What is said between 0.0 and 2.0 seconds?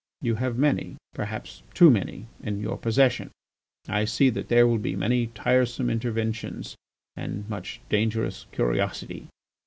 You have many, perhaps too